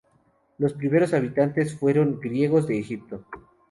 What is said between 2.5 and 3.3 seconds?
de Egipto.